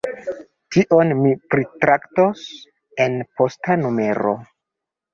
[0.75, 2.49] Tion ni pritraktos
[3.09, 4.39] en posta numero.